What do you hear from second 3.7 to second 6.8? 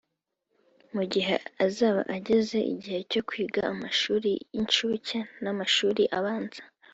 amashuri y’inshuke n’amashuri abanza